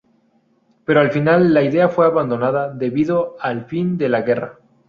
Pero 0.83 0.99
al 0.99 1.11
final 1.11 1.53
la 1.53 1.61
idea 1.61 1.87
fue 1.87 2.07
abandonada 2.07 2.73
debido 2.73 3.37
al 3.39 3.65
fin 3.65 3.99
de 3.99 4.09
la 4.09 4.21
guerra. 4.23 4.57